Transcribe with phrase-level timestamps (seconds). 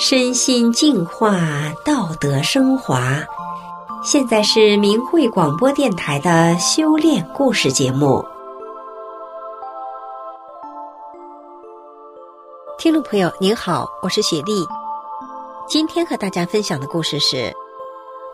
[0.00, 1.40] 身心净化，
[1.84, 3.18] 道德升华。
[4.04, 8.24] 现在是明慧广播电台的修炼故事节目。
[12.78, 14.64] 听众朋友您好，我是雪莉。
[15.66, 17.52] 今天和大家分享的故事是：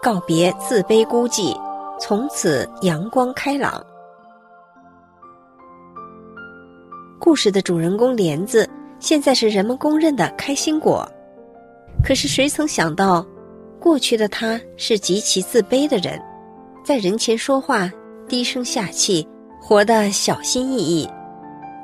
[0.02, 1.58] 告别自卑孤寂，
[1.98, 3.82] 从此阳光开朗。
[7.18, 8.68] 故事的主人公莲子，
[9.00, 11.11] 现在是人们公认的开心果。
[12.04, 13.26] 可是谁曾想到，
[13.81, 16.21] 过去的他是极其自卑的人，
[16.85, 17.90] 在人前说话
[18.29, 19.26] 低声下气，
[19.58, 21.09] 活得小心翼翼。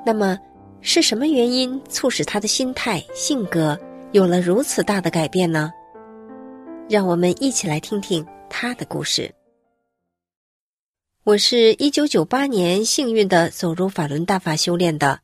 [0.05, 0.39] 那么，
[0.83, 3.79] 是什么原因促使他的心态、性格
[4.13, 5.73] 有了如此大的改变呢？
[6.87, 9.35] 让我们一起来听听他的故事。
[11.25, 15.21] 我是一九九八年幸运地走入法轮大法修炼的，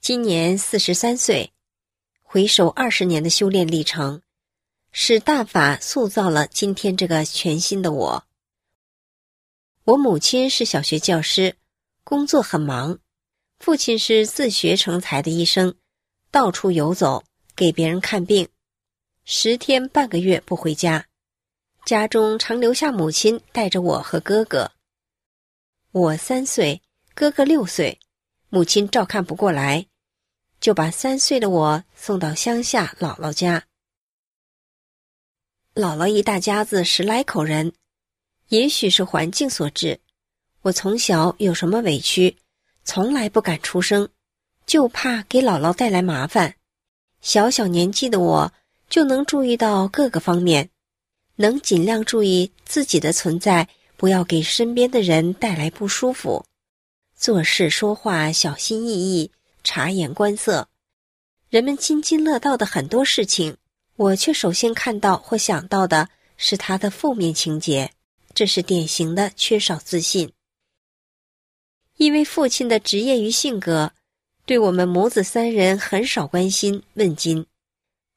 [0.00, 1.48] 今年四十三岁。
[2.30, 4.20] 回首二十年的修炼历程，
[4.92, 8.26] 使大法塑造了今天这个全新的我。
[9.84, 11.56] 我母亲是小学教师，
[12.04, 12.98] 工作很忙；
[13.58, 15.74] 父亲是自学成才的医生，
[16.30, 17.24] 到处游走，
[17.56, 18.46] 给别人看病，
[19.24, 21.06] 十天半个月不回家，
[21.86, 24.70] 家中常留下母亲带着我和哥哥。
[25.92, 26.82] 我三岁，
[27.14, 27.98] 哥哥六岁，
[28.50, 29.86] 母亲照看不过来。
[30.60, 33.64] 就把三岁的我送到乡下姥姥家。
[35.74, 37.72] 姥姥一大家子十来口人，
[38.48, 40.00] 也许是环境所致，
[40.62, 42.36] 我从小有什么委屈，
[42.82, 44.08] 从来不敢出声，
[44.66, 46.56] 就怕给姥姥带来麻烦。
[47.20, 48.52] 小小年纪的我
[48.88, 50.70] 就能注意到各个方面，
[51.36, 56.44] 能尽量注意自己的存在，不要给身边的人带来不舒服，
[57.16, 59.30] 做事说话小心翼翼。
[59.70, 60.66] 察言观色，
[61.50, 63.58] 人们津津乐道的很多事情，
[63.96, 66.08] 我却首先看到或想到的
[66.38, 67.92] 是他的负面情节，
[68.32, 70.32] 这是典型的缺少自信。
[71.98, 73.92] 因为父亲的职业与性格，
[74.46, 77.44] 对我们母子三人很少关心问津。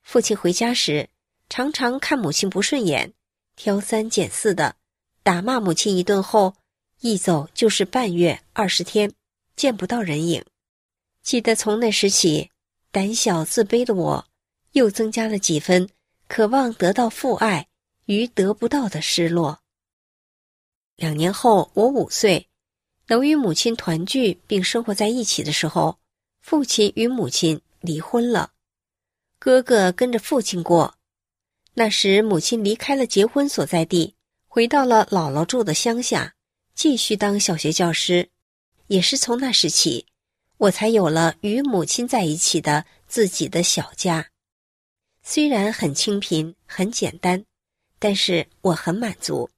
[0.03, 1.09] 父亲回家时，
[1.49, 3.11] 常常看母亲不顺眼，
[3.57, 4.77] 挑三拣四的，
[5.21, 6.55] 打骂母亲一顿后，
[7.01, 9.11] 一走就是半月、二十天，
[9.57, 10.45] 见不到人影。
[11.23, 12.49] 记得从那时起，
[12.91, 14.25] 胆小自卑的我，
[14.71, 15.87] 又增加了几分
[16.27, 17.67] 渴望得到父爱
[18.05, 19.59] 与得不到的失落。
[20.95, 22.47] 两年后，我五岁，
[23.07, 25.99] 能与母亲团聚并生活在一起的时候，
[26.41, 28.51] 父亲与母亲离婚了，
[29.39, 30.95] 哥哥跟着父亲过。
[31.73, 34.15] 那时，母亲离开了结婚所在地，
[34.47, 36.35] 回到了姥姥住的乡下，
[36.75, 38.29] 继续当小学教师。
[38.87, 40.05] 也是从那时起。
[40.61, 44.27] 我才有了与母亲在一起的自己的小家，
[45.23, 47.43] 虽然很清贫、很简单，
[47.97, 49.49] 但是我很满足。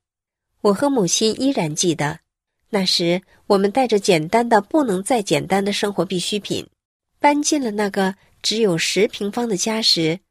[0.61, 2.21] 我和母亲依然记得，
[2.69, 6.65] 那时我们带着简单的不能再简单的生活必需品，
[7.19, 10.21] 搬进了那个只有十平方的家时，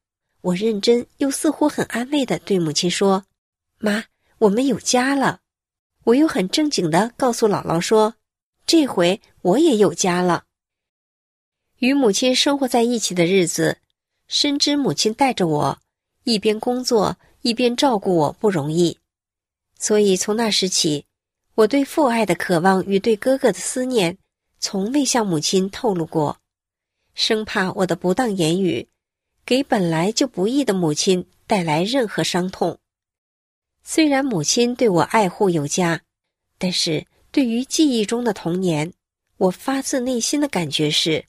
[0.41, 3.27] 我认真又似乎很安慰地对母亲说
[3.79, 4.05] ：“妈，
[4.39, 5.41] 我们有家了。”
[6.05, 8.15] 我又很正经地告诉姥姥说
[8.65, 10.45] ：“这回我也有家了。”
[11.83, 13.79] 与母亲生活在一起的日子，
[14.29, 15.81] 深知母亲带着我
[16.23, 18.99] 一边工作一边照顾我不容易，
[19.81, 21.07] 所以从那时起，
[21.57, 24.17] 我对父爱的渴望与对哥哥的思念，
[24.61, 26.39] 从未向母亲透露过，
[27.15, 28.87] 生怕我的不当言语
[29.45, 32.79] 给本来就不易的母亲带来任何伤痛。
[33.83, 36.03] 虽然母亲对我爱护有加，
[36.59, 38.93] 但是对于记忆中的童年，
[39.37, 41.25] 我发自内心的感觉是。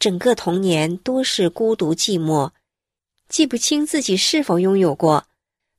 [0.00, 2.52] 整个童年多是孤独寂寞，
[3.28, 5.26] 记不清自己是否拥有过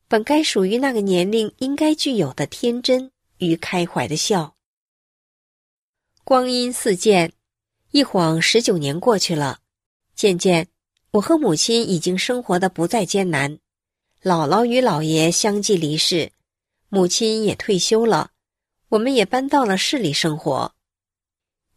[0.07, 4.55] 本该属于那个年龄应该具有的天真与开怀的笑。
[6.23, 7.33] 光阴似箭，
[7.89, 9.59] 一晃十九年过去了。
[10.13, 10.67] 渐渐，
[11.09, 13.57] 我和母亲已经生活得不再艰难，
[14.21, 16.31] 姥姥与姥爷相继离世，
[16.89, 18.29] 母亲也退休了，
[18.89, 20.75] 我们也搬到了市里生活。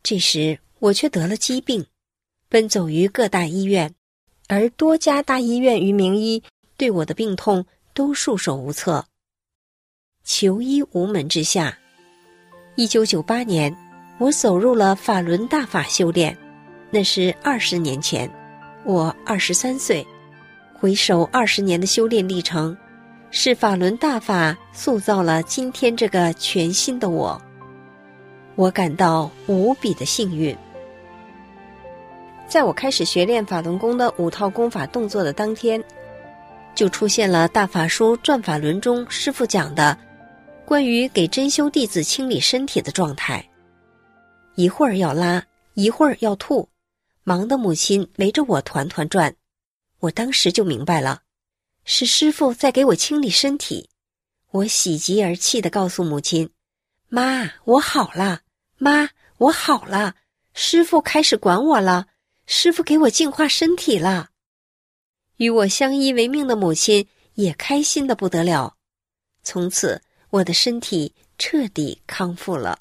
[0.03, 1.87] 这时，我却得了疾病。
[2.55, 3.93] 奔走于各大医院，
[4.47, 6.41] 而多家大医院与名医
[6.77, 9.07] 对我的病痛都束手无策。
[10.23, 11.77] 求医无门之下，
[12.77, 13.77] 一九九八年，
[14.19, 16.39] 我走入了法轮大法修炼。
[16.93, 18.31] 那是二十年前，
[18.85, 20.07] 我二十三岁。
[20.75, 22.77] 回首二十年的修炼历程，
[23.33, 27.43] 是法轮大法塑造了今天这个全新的我。
[28.55, 30.57] 我感到无比的幸运。
[32.49, 35.83] 在我开始学练法轮功的五套功法动作的当天，
[36.75, 39.99] 就出现了《大法书转法轮》中师傅讲的
[40.65, 43.45] 关于给真修弟子清理身体的状态。
[44.55, 45.45] 一会儿要拉，
[45.75, 46.69] 一会儿要吐，
[47.25, 49.35] 忙得母亲围着我团团转。
[49.99, 51.23] 我当时就明白了，
[51.85, 53.89] 是师傅在给我清理身体。
[54.53, 56.51] 我喜极而泣地告诉母亲
[57.09, 58.43] ：“妈，我好了，
[58.79, 59.09] 妈，
[59.39, 60.15] 我好了，
[60.53, 62.07] 师傅开始管我了，
[62.47, 64.31] 师父给我净化身体了。”
[65.39, 68.77] 与我相依为命的母亲也开心的不得了。
[69.43, 70.01] 从此，
[70.31, 72.79] 我的身体彻底康复了。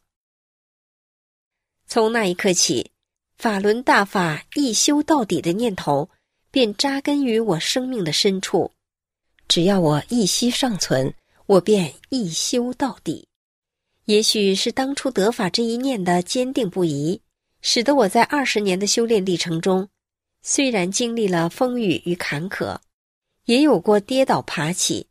[1.88, 2.92] 从那一刻起，
[3.38, 6.10] 法轮大法一修到底的念头
[6.51, 8.71] 便扎根于我生命的深处。
[9.48, 11.13] 只要我一息尚存，
[11.48, 13.27] 我便一修到底。
[14.06, 17.19] 也许是当初得法这一念的坚定不移，
[17.63, 19.89] 使得我在二十年的修炼历程中。
[20.44, 22.77] 虽然经历了风雨与坎坷，
[23.45, 25.07] 也有过跌倒爬起，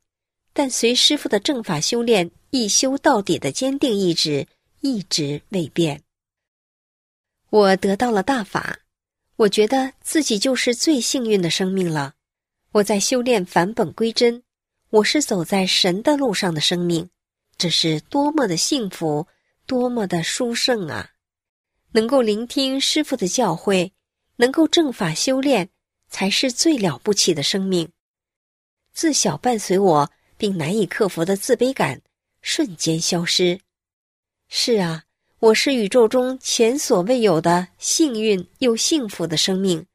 [0.53, 4.47] 但随师父的正法修炼，一修到底的坚定意志
[4.81, 6.03] 一直未变。
[7.49, 8.81] 我得到了大法，
[9.37, 12.13] 我觉得自己就是最幸运的生命了。
[12.73, 14.43] 我在修炼返本归真，
[14.91, 17.09] 我是走在神的路上的生命，
[17.57, 19.27] 这是多么的幸福，
[19.67, 21.13] 多么的殊胜啊！
[21.93, 23.93] 能够聆听师傅的教诲。
[24.37, 25.69] 能够正法修炼，
[26.09, 27.89] 才是最了不起的生命。
[28.93, 32.01] 自小伴随我并难以克服的自卑感，
[32.41, 33.61] 瞬间消失。
[34.49, 35.05] 是啊，
[35.39, 39.87] 我是宇宙中前所未有的幸运又幸福的生命，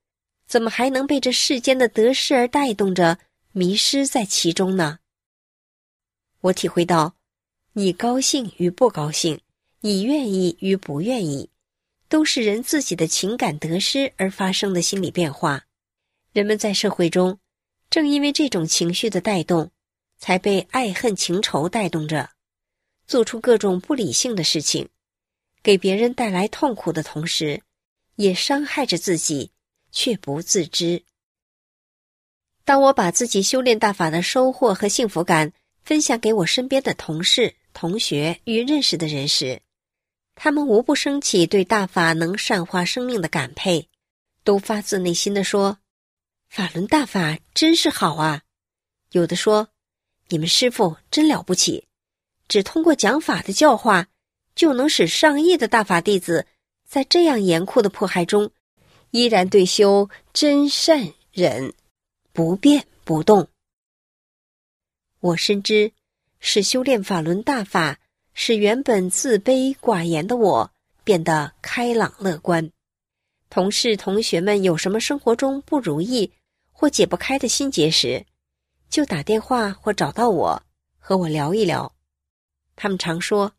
[0.48, 3.20] 怎么还能被这世间的得失而带动着，
[3.52, 5.00] 迷失在其中呢？
[6.42, 7.16] 我体会到，
[7.74, 9.42] 你高兴与不高兴，
[9.82, 11.50] 你愿意与不愿意。
[12.10, 15.66] 都是人自己的情感得失而发生的心理变化。
[16.32, 17.40] 人们在社会中，
[17.90, 19.72] 正因为这种情绪的带动，
[20.18, 22.30] 才被爱恨情仇带动着，
[23.08, 24.90] 做出各种不理性的事情，
[25.64, 27.62] 给别人带来痛苦的同时，
[28.16, 29.52] 也伤害着自己，
[29.92, 31.04] 却不自知。
[32.64, 39.62] 当我把自己修炼大法的收获和幸福感分享给我身边的同事、同学与认识的人时，
[40.40, 43.90] 他们无不升起对大法能善化生命的感佩，
[44.44, 45.80] 都发自内心的说
[46.48, 48.44] ：“法轮大法真是好啊！”
[49.12, 49.70] 有的说
[50.30, 51.88] ：“你们师傅真了不起，
[52.48, 54.10] 只通过讲法的教化，
[54.54, 56.46] 就能使上亿的大法弟子
[56.88, 58.52] 在这样严酷的迫害中，
[59.10, 61.74] 依然对修真善忍
[62.32, 63.50] 不变不动。”
[65.20, 65.94] 我深知，
[66.40, 68.00] 是修炼法轮大法。
[68.40, 70.72] 使原本自卑寡言的我
[71.04, 72.72] 变得开朗乐观。
[73.50, 76.32] 同事同学们有什么生活中不如意
[76.72, 78.24] 或解不开的心结时，
[78.92, 80.62] 就打电话或找到我，
[81.00, 81.92] 和我聊一聊。
[82.76, 83.52] 他们常说，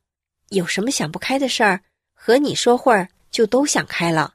[0.51, 1.83] 有什么想不开的事儿，
[2.15, 4.35] 和你说会儿就都想开了；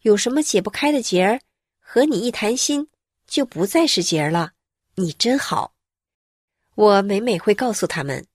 [0.00, 1.40] 有什么解不开的结儿，
[1.78, 2.88] 和你一谈心
[3.26, 4.52] 就不再是结儿了。
[4.94, 5.74] 你真好。
[6.74, 8.26] 我每每会告诉他们。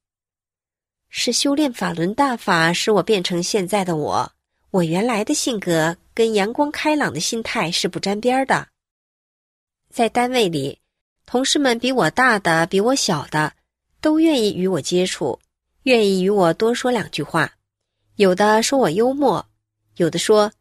[1.09, 4.31] 是修炼法轮大法使我变成现在的我。
[4.71, 8.67] 我原来的性格跟阳光开朗的心态是不沾边的。
[9.89, 10.79] 在单位里，
[11.25, 13.53] 同事们比我大的、比我小的，
[13.99, 15.39] 都愿意与我接触，
[15.83, 17.51] 愿意与我多说两句话。
[18.15, 19.47] 有的说我幽默，
[19.95, 20.51] 有的说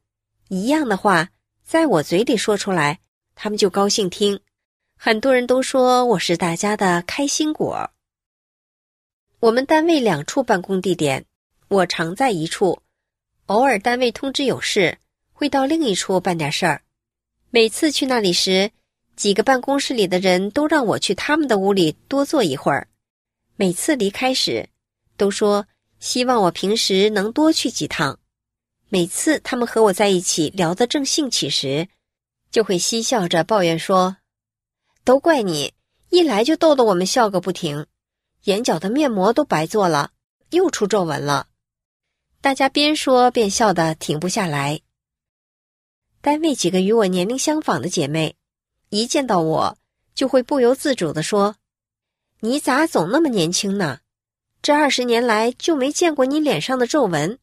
[0.49, 1.29] 一样的话，
[1.63, 3.01] 在我嘴里说出来，
[3.35, 4.41] 他们就高兴听。
[4.97, 7.91] 很多人都说我是大家的开心果。
[9.41, 11.25] 我们单位两处办公地点，
[11.69, 12.83] 我常在一处，
[13.47, 14.99] 偶尔单位通知有事，
[15.33, 16.83] 会到另一处办点事儿。
[17.51, 18.73] 每次去那里时，
[19.15, 22.89] 几个办公室里的人都让我去他们的屋里多坐一会儿。
[23.55, 24.69] 每次离开时，
[25.17, 25.69] 都说
[26.01, 28.19] 希望我平时能多去几趟。
[28.89, 31.87] 每次他们和我在一起聊得正兴起时，
[32.51, 34.17] 就会嬉笑着抱怨说
[35.05, 35.75] ：“都怪你，
[36.11, 37.87] 一来就逗得我们笑个不停。”
[38.45, 40.13] 眼角的面膜都白做了，
[40.51, 41.49] 又出皱纹了。
[42.41, 44.81] 大家边说边笑得停不下来。
[46.21, 48.37] 单位几个与我年龄相仿的姐妹，
[48.91, 49.79] 一见到我
[50.15, 51.57] 就会不由自主地说
[52.41, 54.01] ：“你咋总那么年轻呢？
[54.63, 57.39] 这二十年来就没见过你脸上的皱纹，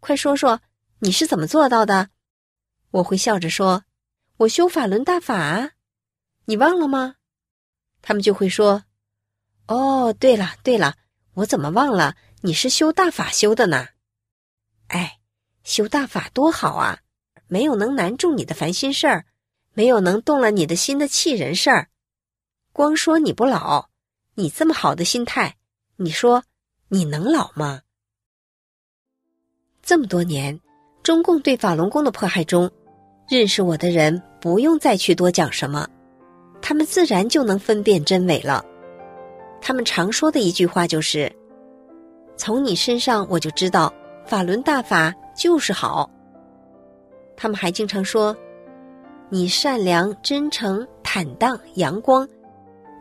[0.00, 0.60] 快说说
[1.00, 2.10] 你是怎么做到的？”
[2.90, 3.84] 我会笑着说
[4.38, 5.72] ：“我修法轮大法，
[6.46, 7.16] 你忘了吗？”
[8.02, 8.84] 他们就会说。
[9.68, 10.96] 哦，对了对了，
[11.34, 13.88] 我怎么忘了你是修大法修的呢？
[14.88, 15.18] 哎，
[15.62, 17.00] 修大法多好啊！
[17.46, 19.26] 没有能难住你的烦心事儿，
[19.74, 21.88] 没有能动了你的心的气人事儿。
[22.72, 23.88] 光说你不老，
[24.34, 25.56] 你这么好的心态，
[25.96, 26.44] 你说
[26.88, 27.82] 你能老吗？
[29.82, 30.58] 这么多年，
[31.02, 32.70] 中共对法轮功的迫害中，
[33.28, 35.88] 认识我的人不用再去多讲什么，
[36.62, 38.64] 他们自然就能分辨真伪了。
[39.60, 41.30] 他们常说的一句话就是
[42.36, 43.92] ：“从你身上我就知道，
[44.24, 46.08] 法轮大法就是好。”
[47.36, 48.36] 他们还经常说
[49.28, 52.26] ：“你善良、真诚、坦荡、阳光，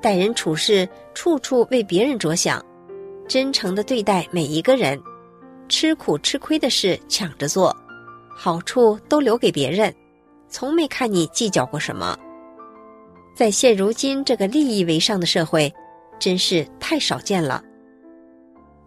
[0.01, 2.63] 待人处事处处为别人着想，
[3.27, 4.99] 真诚地对待每一个人。”
[5.69, 7.75] 吃苦吃亏的事抢着做，
[8.29, 9.93] 好处都留给别人，
[10.47, 12.17] 从没看你计较过什么。
[13.35, 15.69] 在现如今这个利益为上的社会，
[16.19, 17.63] 真是太少见了。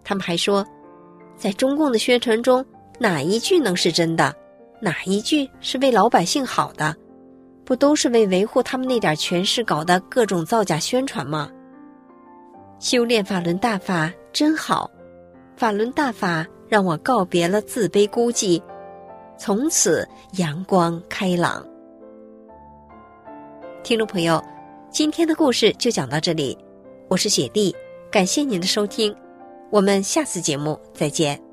[0.05, 0.67] 他们还说，
[1.37, 2.65] 在中共的宣传中，
[2.99, 4.35] 哪一句能是真的？
[4.81, 6.97] 哪一句是为老百姓好的？
[7.65, 11.51] 不都是为维护他们那点权势搞的各种造假宣传吗？
[12.79, 14.91] 修炼法轮大法真好，
[15.57, 16.47] 法轮大法。
[16.71, 18.63] 让我告别了自卑孤寂，
[19.37, 21.67] 从此阳光开朗。
[23.83, 24.41] 听众朋友，
[24.89, 26.57] 今天的故事就讲到这里，
[27.11, 27.75] 我是雪莉，
[28.09, 29.13] 感谢您的收听，
[29.73, 31.50] 我们下次节目再见。